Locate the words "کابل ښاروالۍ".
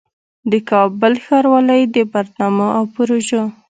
0.71-1.81